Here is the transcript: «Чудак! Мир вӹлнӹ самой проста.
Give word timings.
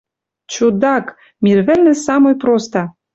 «Чудак! 0.51 1.05
Мир 1.43 1.57
вӹлнӹ 1.67 1.93
самой 2.05 2.35
проста. 2.41 2.83